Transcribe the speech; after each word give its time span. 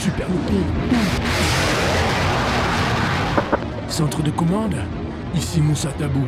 Super 0.00 0.26
loupé. 0.30 0.54
Centre 3.88 4.22
de 4.22 4.30
commande 4.30 4.76
Ici 5.34 5.60
Moussa 5.60 5.90
Tabou. 5.90 6.24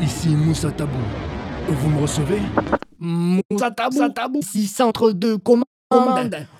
Ici 0.00 0.28
Moussa 0.28 0.70
Tabou. 0.70 0.96
Vous 1.68 1.90
me 1.90 2.00
recevez? 2.00 2.40
Moussa 2.98 3.70
Tabou. 3.70 4.38
Ici 4.40 4.66
centre 4.66 5.12
de 5.12 5.36
commande. 5.36 5.66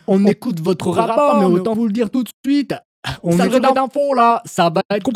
On 0.06 0.26
écoute 0.26 0.60
votre 0.60 0.90
rapport, 0.90 1.38
mais 1.38 1.46
autant 1.46 1.74
vous 1.74 1.86
le 1.86 1.92
dire 1.92 2.10
tout 2.10 2.24
de 2.24 2.30
suite. 2.44 2.74
On 3.22 3.38
est 3.38 3.60
d'infos 3.60 4.12
là, 4.14 4.42
ça 4.44 4.68
va 4.68 4.82
être 4.90 5.10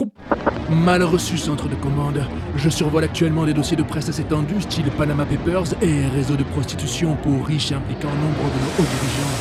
Mal 0.70 1.02
reçu 1.02 1.36
centre 1.36 1.68
de 1.68 1.74
commande. 1.74 2.24
Je 2.56 2.70
survole 2.70 3.02
actuellement 3.04 3.44
des 3.44 3.52
dossiers 3.52 3.76
de 3.76 3.82
presse 3.82 4.08
assez 4.08 4.22
tendus, 4.22 4.60
style 4.60 4.88
Panama 4.96 5.24
Papers 5.24 5.74
et 5.82 6.06
réseau 6.06 6.36
de 6.36 6.44
prostitution 6.44 7.16
pour 7.16 7.44
riches 7.44 7.72
impliquant 7.72 8.08
nombre 8.08 8.44
de 8.44 8.60
nos 8.60 8.70
hauts 8.78 8.86
dirigeants. 8.94 9.36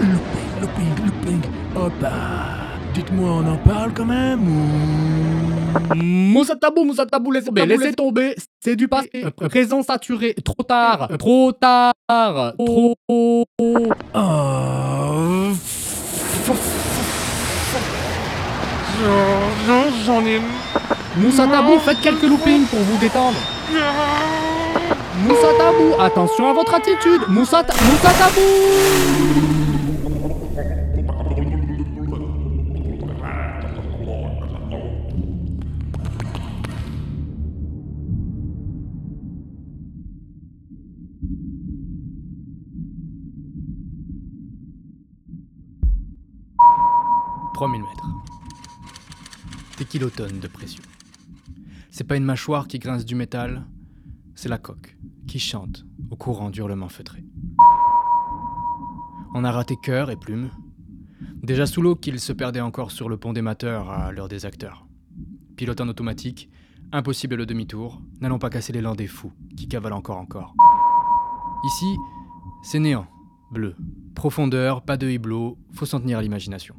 Looping, 0.00 0.60
looping, 0.60 1.04
looping. 1.04 1.42
Hop. 1.76 2.04
Dites-moi, 2.94 3.30
on 3.30 3.46
en 3.48 3.56
parle 3.58 3.92
quand 3.92 4.06
même 4.06 4.48
ou... 4.48 5.94
Moussa 5.94 6.56
Tabou, 6.56 6.84
Moussa 6.84 7.06
Tabou, 7.06 7.32
laissez 7.32 7.46
tomber, 7.46 7.66
laissez 7.66 7.92
tomber, 7.92 8.34
c'est 8.60 8.76
du 8.76 8.88
passé. 8.88 9.24
Présent 9.48 9.82
saturé, 9.82 10.34
trop 10.44 10.62
tard, 10.62 11.08
trop 11.18 11.52
tard, 11.52 11.92
trop. 12.56 12.94
Oh, 13.08 13.44
J'en 20.06 20.24
ai. 20.26 20.40
Moussa 21.16 21.46
Tabou, 21.46 21.78
faites 21.78 22.00
quelques 22.00 22.22
loopings 22.22 22.66
pour 22.66 22.80
vous 22.80 22.98
détendre. 22.98 23.38
Moussa 25.26 25.48
Tabou, 25.58 25.94
attention 26.00 26.50
à 26.50 26.52
votre 26.52 26.74
attitude. 26.74 27.22
Moussa, 27.28 27.62
Ta- 27.64 27.74
Moussa 27.84 28.10
Tabou. 28.18 28.40
«3000 47.54 47.82
mètres. 47.82 48.06
Des 49.84 49.98
kilotonnes 49.98 50.40
de 50.40 50.48
pression. 50.48 50.82
C'est 51.90 52.04
pas 52.04 52.16
une 52.16 52.24
mâchoire 52.24 52.68
qui 52.68 52.78
grince 52.78 53.04
du 53.04 53.14
métal, 53.14 53.66
c'est 54.34 54.48
la 54.48 54.56
coque 54.56 54.96
qui 55.28 55.38
chante 55.38 55.84
au 56.10 56.16
courant 56.16 56.48
du 56.48 56.60
hurlement 56.60 56.88
feutré. 56.88 57.22
On 59.34 59.44
a 59.44 59.52
raté 59.52 59.76
cœur 59.82 60.10
et 60.10 60.16
plume. 60.16 60.48
Déjà 61.42 61.66
sous 61.66 61.82
l'eau 61.82 61.96
qu'il 61.96 62.18
se 62.18 62.32
perdait 62.32 62.62
encore 62.62 62.92
sur 62.92 63.10
le 63.10 63.18
pont 63.18 63.34
des 63.34 63.42
mateurs 63.42 63.90
à 63.90 64.10
l'heure 64.10 64.28
des 64.28 64.46
acteurs. 64.46 64.86
Pilote 65.54 65.82
en 65.82 65.88
automatique, 65.88 66.48
impossible 66.90 67.34
le 67.34 67.44
demi-tour, 67.44 68.00
n'allons 68.22 68.38
pas 68.38 68.48
casser 68.48 68.72
l'élan 68.72 68.94
des 68.94 69.06
fous 69.06 69.34
qui 69.54 69.68
cavalent 69.68 69.98
encore 69.98 70.16
encore. 70.16 70.54
Ici, 71.66 71.94
c'est 72.62 72.78
néant, 72.78 73.06
bleu, 73.50 73.76
profondeur, 74.14 74.80
pas 74.80 74.96
de 74.96 75.10
hublot, 75.10 75.58
faut 75.72 75.84
s'en 75.84 76.00
tenir 76.00 76.16
à 76.16 76.22
l'imagination. 76.22 76.74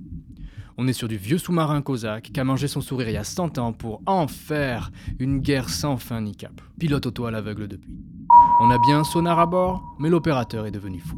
On 0.77 0.87
est 0.89 0.93
sur 0.93 1.07
du 1.07 1.15
vieux 1.15 1.37
sous-marin 1.37 1.81
cosaque 1.81 2.31
qui 2.33 2.39
a 2.39 2.43
mangé 2.43 2.67
son 2.67 2.81
sourire 2.81 3.07
il 3.07 3.13
y 3.13 3.17
a 3.17 3.23
100 3.23 3.59
ans 3.59 3.71
pour 3.71 4.01
en 4.05 4.27
faire 4.27 4.91
une 5.19 5.39
guerre 5.39 5.69
sans 5.69 5.95
fin 5.95 6.19
ni 6.19 6.35
cap. 6.35 6.59
Pilote 6.77 7.05
auto 7.05 7.25
à 7.25 7.31
l'aveugle 7.31 7.69
depuis. 7.69 7.97
On 8.59 8.69
a 8.69 8.77
bien 8.79 8.99
un 8.99 9.03
sonar 9.05 9.39
à 9.39 9.45
bord, 9.45 9.95
mais 9.99 10.09
l'opérateur 10.09 10.65
est 10.65 10.71
devenu 10.71 10.99
fou. 10.99 11.17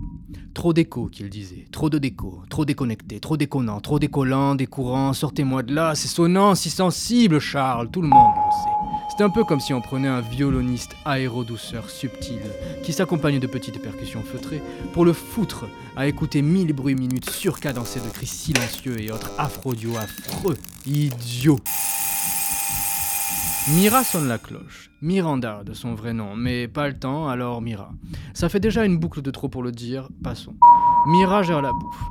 Trop 0.53 0.73
d'écho, 0.73 1.08
qu'il 1.08 1.30
disait. 1.30 1.66
Trop 1.72 1.89
de 1.89 1.97
déco, 1.97 2.43
trop 2.49 2.65
déconnecté, 2.65 3.20
trop 3.20 3.36
déconnant, 3.36 3.80
trop 3.80 3.98
décollant, 3.98 4.54
des 4.54 4.67
courants, 4.67 5.14
sortez-moi 5.14 5.64
de 5.64 5.73
là, 5.73 5.95
c'est 5.95 6.08
sonnant, 6.08 6.53
si 6.53 6.70
sensible, 6.70 7.39
Charles, 7.39 7.89
tout 7.89 8.02
le 8.02 8.09
monde 8.09 8.33
le 8.36 8.52
sait. 8.52 8.77
C'est 9.17 9.23
un 9.23 9.32
peu 9.32 9.44
comme 9.44 9.60
si 9.60 9.73
on 9.73 9.82
prenait 9.82 10.08
un 10.08 10.22
violoniste 10.22 10.95
aérodouceur 11.04 11.89
subtil, 11.89 12.39
qui 12.83 12.94
s'accompagne 12.94 13.39
de 13.39 13.48
petites 13.48 13.82
percussions 13.82 14.22
feutrées, 14.22 14.61
pour 14.94 15.05
le 15.05 15.14
foutre 15.14 15.66
à 15.95 16.05
écouter 16.05 16.44
mille 16.44 16.72
bruits 16.72 16.94
minutes 16.94 17.27
surcadencés 17.27 18.00
de 18.00 18.10
cris 18.10 18.27
silencieux 18.27 19.02
et 19.02 19.11
autres 19.11 19.32
afro-audio 19.39 19.98
affreux. 19.98 20.56
Idiot 20.86 21.60
Mira 23.70 24.04
sonne 24.04 24.27
la 24.27 24.38
cloche. 24.38 24.92
Miranda 25.02 25.64
de 25.64 25.73
son 25.73 25.95
vrai 25.95 26.14
nom, 26.14 26.36
mais 26.36 26.67
pas 26.67 26.88
le 26.88 26.94
temps, 26.94 27.27
alors 27.27 27.60
Mira. 27.60 27.89
Ça 28.36 28.50
fait 28.50 28.60
déjà 28.60 28.86
une 28.86 29.00
boucle 29.00 29.23
de 29.23 29.32
trop 29.32 29.50
pour 29.50 29.64
le 29.64 29.72
dire, 29.72 30.10
passons. 30.23 30.54
Mira 31.08 31.42
gère 31.42 31.64
la 31.64 31.72
bouffe. 31.72 32.04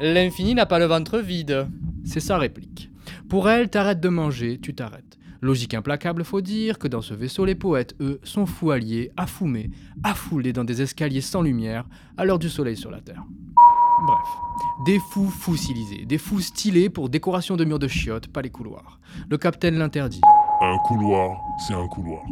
L'infini 0.00 0.54
n'a 0.54 0.66
pas 0.66 0.78
le 0.78 0.84
ventre 0.84 1.18
vide. 1.18 1.66
C'est 2.04 2.20
sa 2.20 2.38
réplique. 2.38 2.88
Pour 3.28 3.50
elle, 3.50 3.68
t'arrêtes 3.68 4.00
de 4.00 4.08
manger, 4.08 4.60
tu 4.62 4.76
t'arrêtes. 4.76 5.11
Logique 5.42 5.74
implacable, 5.74 6.22
faut 6.22 6.40
dire 6.40 6.78
que 6.78 6.86
dans 6.86 7.02
ce 7.02 7.14
vaisseau, 7.14 7.44
les 7.44 7.56
poètes, 7.56 7.96
eux, 8.00 8.20
sont 8.22 8.46
fous 8.46 8.70
alliés, 8.70 9.10
affoumés, 9.16 9.70
affoulés 10.04 10.52
dans 10.52 10.62
des 10.62 10.82
escaliers 10.82 11.20
sans 11.20 11.42
lumière, 11.42 11.84
à 12.16 12.24
l'heure 12.24 12.38
du 12.38 12.48
soleil 12.48 12.76
sur 12.76 12.92
la 12.92 13.00
Terre. 13.00 13.24
Bref, 14.06 14.28
des 14.86 15.00
fous 15.10 15.28
fossilisés, 15.28 16.06
des 16.06 16.18
fous 16.18 16.40
stylés 16.40 16.90
pour 16.90 17.08
décoration 17.08 17.56
de 17.56 17.64
murs 17.64 17.80
de 17.80 17.88
chiottes, 17.88 18.28
pas 18.28 18.40
les 18.40 18.50
couloirs. 18.50 19.00
Le 19.28 19.36
capitaine 19.36 19.74
l'interdit. 19.78 20.20
Un 20.60 20.78
couloir, 20.86 21.40
c'est 21.66 21.74
un 21.74 21.88
couloir. 21.88 22.22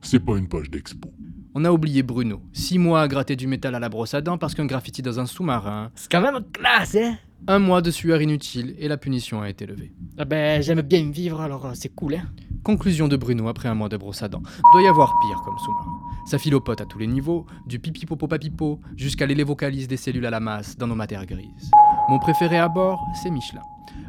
C'est 0.00 0.20
pas 0.20 0.38
une 0.38 0.48
page 0.48 0.70
d'expo. 0.70 1.10
On 1.54 1.64
a 1.66 1.70
oublié 1.70 2.02
Bruno, 2.02 2.40
six 2.54 2.78
mois 2.78 3.02
à 3.02 3.08
gratter 3.08 3.36
du 3.36 3.46
métal 3.46 3.74
à 3.74 3.80
la 3.80 3.90
brosse 3.90 4.14
à 4.14 4.22
dents 4.22 4.38
parce 4.38 4.54
qu'un 4.54 4.66
graffiti 4.66 5.02
dans 5.02 5.20
un 5.20 5.26
sous-marin, 5.26 5.90
C'est 5.94 6.10
quand 6.10 6.22
même 6.22 6.42
classe, 6.52 6.94
hein? 6.94 7.18
Un 7.46 7.58
mois 7.58 7.80
de 7.82 7.90
sueur 7.90 8.20
inutile 8.20 8.74
et 8.78 8.88
la 8.88 8.96
punition 8.96 9.40
a 9.40 9.48
été 9.48 9.66
levée. 9.66 9.92
Ah 10.18 10.24
ben, 10.24 10.62
j'aime 10.62 10.82
bien 10.82 11.04
me 11.04 11.12
vivre, 11.12 11.40
alors 11.40 11.66
euh, 11.66 11.72
c'est 11.74 11.94
cool, 11.94 12.16
hein 12.16 12.26
Conclusion 12.64 13.08
de 13.08 13.16
Bruno 13.16 13.48
après 13.48 13.68
un 13.68 13.74
mois 13.74 13.88
de 13.88 13.96
brosse 13.96 14.22
à 14.22 14.28
dents. 14.28 14.42
Doit 14.72 14.82
y 14.82 14.86
avoir 14.86 15.14
pire 15.20 15.40
comme 15.44 15.58
sous-marin. 15.58 16.00
Ça 16.26 16.38
filopote 16.38 16.80
à 16.80 16.84
tous 16.84 16.98
les 16.98 17.06
niveaux, 17.06 17.46
du 17.66 17.78
pipi 17.78 18.04
popo 18.04 18.26
papipo 18.26 18.80
jusqu'à 18.96 19.26
l'élévocalise 19.26 19.88
des 19.88 19.96
cellules 19.96 20.26
à 20.26 20.30
la 20.30 20.40
masse 20.40 20.76
dans 20.76 20.86
nos 20.86 20.94
matières 20.94 21.24
grises. 21.24 21.70
Mon 22.10 22.18
préféré 22.18 22.58
à 22.58 22.68
bord, 22.68 23.06
c'est 23.22 23.30
Michelin. 23.30 23.62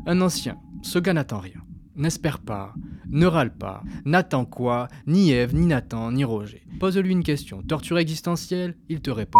Un 0.06 0.19
ancien, 0.22 0.57
ce 0.81 1.00
gars 1.00 1.13
n'attend 1.13 1.40
rien. 1.40 1.61
N'espère 1.96 2.40
pas, 2.40 2.73
ne 3.09 3.25
râle 3.25 3.53
pas, 3.53 3.84
n'attend 4.06 4.46
quoi, 4.46 4.88
ni 5.06 5.31
Ève, 5.31 5.53
ni 5.53 5.66
Nathan, 5.66 6.11
ni 6.11 6.23
Roger. 6.23 6.63
Pose-lui 6.79 7.11
une 7.11 7.23
question, 7.23 7.61
torture 7.61 7.97
existentielle, 7.97 8.78
il 8.88 9.01
te 9.01 9.11
répond. 9.11 9.40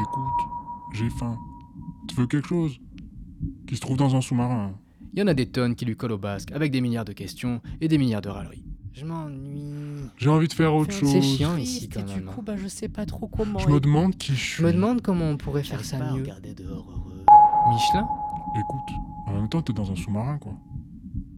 Écoute, 0.00 0.48
j'ai 0.94 1.10
faim. 1.10 1.36
Tu 2.08 2.14
veux 2.16 2.26
quelque 2.26 2.48
chose? 2.48 2.78
Qui 3.72 3.76
se 3.76 3.80
trouve 3.80 3.96
dans 3.96 4.14
un 4.14 4.20
sous-marin. 4.20 4.74
Il 5.14 5.20
y 5.20 5.22
en 5.22 5.26
a 5.28 5.32
des 5.32 5.46
tonnes 5.46 5.74
qui 5.74 5.86
lui 5.86 5.96
collent 5.96 6.12
au 6.12 6.18
basque, 6.18 6.52
avec 6.52 6.70
des 6.70 6.82
milliards 6.82 7.06
de 7.06 7.14
questions 7.14 7.62
et 7.80 7.88
des 7.88 7.96
milliards 7.96 8.20
de 8.20 8.28
râleries. 8.28 8.66
Je 8.92 9.06
m'ennuie. 9.06 10.10
J'ai 10.18 10.28
envie 10.28 10.46
de 10.46 10.52
faire 10.52 10.74
autre 10.74 10.92
chose. 10.92 11.10
C'est 11.10 11.22
chiant 11.22 11.56
ici 11.56 11.88
quand 11.88 12.00
Et 12.00 12.02
du 12.02 12.16
même. 12.16 12.26
coup, 12.26 12.42
bah, 12.42 12.58
je 12.58 12.68
sais 12.68 12.90
pas 12.90 13.06
trop 13.06 13.28
comment. 13.28 13.58
Je 13.60 13.68
me 13.68 13.80
demande 13.80 14.14
qui 14.18 14.34
je 14.34 14.38
suis. 14.38 14.56
Je 14.58 14.66
me 14.66 14.74
demande 14.74 15.00
comment 15.00 15.24
on 15.24 15.38
pourrait 15.38 15.62
faire 15.62 15.82
ça 15.86 15.96
mieux. 16.12 16.22
dehors 16.22 16.86
heureux. 16.86 17.24
Michelin? 17.70 18.06
Écoute, 18.60 18.94
en 19.26 19.32
même 19.36 19.48
temps, 19.48 19.62
t'es 19.62 19.72
dans 19.72 19.90
un 19.90 19.96
sous-marin, 19.96 20.36
quoi. 20.36 20.52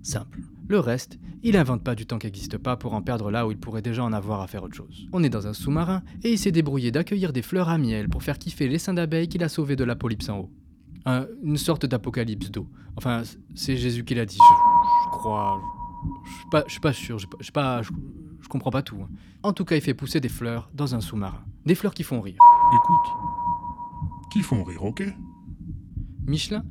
Simple. 0.03 0.41
Le 0.67 0.81
reste, 0.81 1.21
il 1.45 1.57
invente 1.57 1.85
pas 1.85 1.95
du 1.95 2.05
temps 2.05 2.19
qui 2.19 2.27
n'existe 2.27 2.59
pas 2.59 2.77
pour 2.77 2.95
en 2.95 3.03
perdre 3.03 3.31
là 3.31 3.47
où 3.47 3.53
il 3.53 3.59
pourrait 3.59 3.81
déjà 3.81 4.03
en 4.03 4.13
avoir 4.13 4.41
à 4.41 4.49
faire 4.49 4.65
autre 4.65 4.75
chose. 4.75 5.07
On 5.13 5.23
est 5.23 5.29
dans 5.31 5.47
un 5.47 5.53
sous-marin 5.53 6.03
et 6.25 6.33
il 6.33 6.39
s'est 6.39 6.51
débrouillé 6.51 6.91
d'accueillir 6.91 7.33
des 7.33 7.43
fleurs 7.43 7.69
à 7.69 7.79
miel 7.79 8.09
pour 8.09 8.25
faire 8.25 8.41
kiffer 8.41 8.67
les 8.67 8.81
seins 8.81 8.95
d'abeilles 8.95 9.29
qu'il 9.29 9.45
a 9.45 9.49
sauvés 9.49 9.77
de 9.77 9.85
l'apolypse 9.85 10.29
en 10.29 10.39
haut. 10.39 10.51
Un- 11.07 11.27
une 11.43 11.57
sorte 11.59 11.87
d'apocalypse 11.87 12.51
d'eau. 12.51 12.67
Enfin, 12.97 13.23
c'est 13.55 13.77
Jésus 13.77 14.05
qui 14.05 14.15
l'a 14.15 14.25
dit, 14.27 14.37
je, 14.39 15.05
je 15.05 15.11
crois. 15.11 15.61
Je 16.25 16.31
suis 16.33 16.49
pas, 16.51 16.65
je 16.67 16.71
suis 16.73 16.81
pas 16.81 16.93
sûr, 16.93 17.19
je, 17.19 17.27
je, 17.41 17.51
pas, 17.51 17.83
je, 17.83 17.91
je 18.41 18.49
comprends 18.49 18.71
pas 18.71 18.83
tout. 18.83 18.97
hein. 19.03 19.09
En 19.43 19.53
tout 19.53 19.65
cas, 19.65 19.77
il 19.77 19.83
fait 19.83 19.95
pousser 19.95 20.21
des 20.21 20.29
fleurs 20.29 20.71
dans 20.75 20.95
un 20.95 21.01
sous-marin. 21.01 21.43
Des 21.67 21.75
fleurs 21.75 21.95
qui 21.95 22.03
font 22.03 22.21
rire. 22.21 22.39
Écoute, 22.75 23.13
qui 24.33 24.41
font 24.43 24.63
rire, 24.65 24.85
ok? 24.85 25.03
Michelin? 26.27 26.65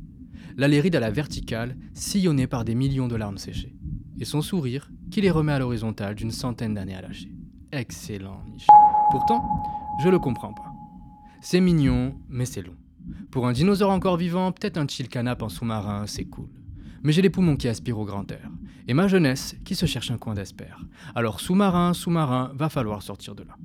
La 0.57 0.67
léride 0.67 0.95
à 0.95 0.99
la 0.99 1.09
verticale, 1.11 1.75
sillonnée 1.93 2.45
par 2.47 2.63
des 2.63 2.75
millions 2.75 3.07
de 3.07 3.15
larmes 3.15 3.37
séchées. 3.39 3.75
Et 4.19 4.25
son 4.25 4.41
sourire, 4.41 4.89
qui 5.11 5.21
les 5.21 5.31
remet 5.31 5.51
à 5.53 5.59
l'horizontale 5.59 6.15
d'une 6.15 6.31
centaine 6.31 6.73
d'années 6.75 6.95
à 6.95 7.01
lâcher. 7.01 7.31
Excellent, 7.71 8.41
Michelin. 8.51 8.73
Pourtant, 9.11 9.43
je 10.03 10.09
le 10.09 10.19
comprends 10.19 10.53
pas. 10.53 10.71
C'est 11.41 11.59
mignon, 11.59 12.15
mais 12.29 12.45
c'est 12.45 12.61
long. 12.61 12.75
Pour 13.31 13.47
un 13.47 13.51
dinosaure 13.51 13.91
encore 13.91 14.17
vivant, 14.17 14.51
peut-être 14.51 14.77
un 14.77 14.87
chill 14.87 15.09
canap 15.09 15.41
en 15.41 15.49
sous-marin, 15.49 16.05
c'est 16.07 16.25
cool. 16.25 16.49
Mais 17.03 17.11
j'ai 17.11 17.21
les 17.21 17.29
poumons 17.29 17.57
qui 17.57 17.67
aspirent 17.67 17.99
au 17.99 18.05
grand 18.05 18.29
air. 18.31 18.49
Et 18.87 18.93
ma 18.93 19.07
jeunesse 19.07 19.55
qui 19.65 19.75
se 19.75 19.85
cherche 19.85 20.11
un 20.11 20.17
coin 20.17 20.33
d'espère. 20.35 20.83
Alors 21.15 21.39
sous-marin, 21.39 21.93
sous-marin, 21.93 22.51
va 22.55 22.69
falloir 22.69 23.01
sortir 23.01 23.35
de 23.35 23.43
là. 23.43 23.55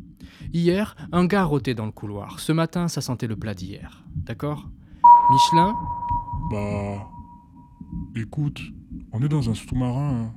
Hier, 0.53 0.97
un 1.13 1.27
gars 1.27 1.45
rôtait 1.45 1.75
dans 1.75 1.87
le 1.87 1.93
couloir. 1.93 2.41
Ce 2.41 2.53
matin, 2.53 2.89
ça 2.89 3.01
sentait 3.01 3.27
le 3.27 3.37
plat 3.37 3.55
d'hier. 3.55 4.05
D'accord? 4.17 4.69
Michelin? 5.31 5.75
Bah. 6.51 7.07
Écoute, 8.17 8.61
on 9.13 9.23
est 9.23 9.29
dans 9.29 9.49
un 9.51 9.55
sous-marin. 9.55 10.11
hein. 10.11 10.35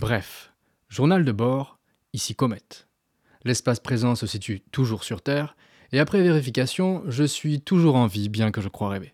Bref, 0.00 0.54
journal 0.88 1.26
de 1.26 1.32
bord, 1.32 1.78
ici 2.14 2.34
comète. 2.34 2.88
L'espace 3.44 3.80
présent 3.80 4.14
se 4.14 4.26
situe 4.26 4.60
toujours 4.72 5.04
sur 5.04 5.20
Terre, 5.20 5.56
et 5.92 6.00
après 6.00 6.22
vérification, 6.22 7.02
je 7.06 7.22
suis 7.22 7.60
toujours 7.60 7.96
en 7.96 8.06
vie, 8.06 8.30
bien 8.30 8.50
que 8.50 8.62
je 8.62 8.70
crois 8.70 8.88
rêver. 8.88 9.12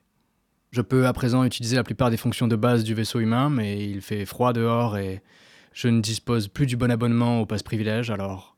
Je 0.70 0.80
peux 0.82 1.08
à 1.08 1.12
présent 1.12 1.42
utiliser 1.42 1.74
la 1.74 1.82
plupart 1.82 2.10
des 2.10 2.16
fonctions 2.16 2.46
de 2.46 2.54
base 2.54 2.84
du 2.84 2.94
vaisseau 2.94 3.18
humain, 3.18 3.50
mais 3.50 3.84
il 3.84 4.00
fait 4.00 4.24
froid 4.24 4.52
dehors 4.52 4.96
et 4.96 5.24
je 5.72 5.88
ne 5.88 6.00
dispose 6.00 6.46
plus 6.46 6.66
du 6.66 6.76
bon 6.76 6.92
abonnement 6.92 7.40
au 7.40 7.46
passe 7.46 7.64
privilège, 7.64 8.12
alors 8.12 8.56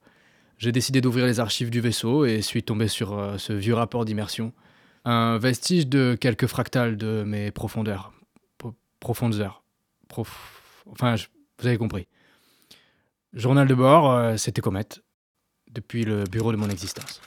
j'ai 0.59 0.71
décidé 0.71 1.01
d'ouvrir 1.01 1.25
les 1.25 1.41
archives 1.41 1.71
du 1.71 1.81
vaisseau 1.81 2.27
et 2.27 2.43
suis 2.43 2.63
tombé 2.63 2.89
sur 2.89 3.19
euh, 3.19 3.39
ce 3.39 3.55
vieux 3.55 3.73
rapport 3.75 4.05
d'immersion. 4.05 4.53
Un 5.07 5.39
vestige 5.39 5.87
de 5.87 6.15
quelques 6.21 6.47
fractales 6.47 6.99
de 6.99 7.23
mes 7.27 7.51
profondeurs. 7.53 8.13
Pro- 8.59 8.75
profondeurs. 9.01 9.63
Prof... 10.09 10.85
Enfin, 10.91 11.15
vous 11.59 11.67
avez 11.67 11.79
compris. 11.79 12.07
Journal 13.35 13.69
de 13.69 13.75
bord, 13.75 14.11
euh, 14.11 14.37
c'était 14.37 14.63
Comet. 14.63 14.89
Depuis 15.71 16.05
le 16.05 16.25
bureau 16.25 16.51
de 16.51 16.57
mon 16.57 16.71
existence. 16.71 17.21